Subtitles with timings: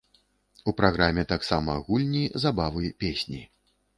[0.71, 3.45] У праграме таксама гульні, забавы, песні.